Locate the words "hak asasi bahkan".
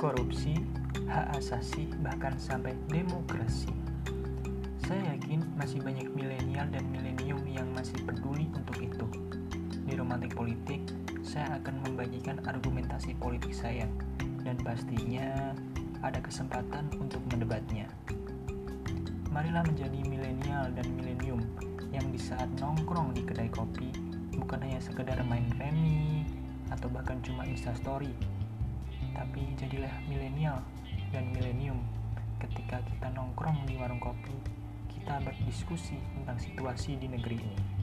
1.12-2.32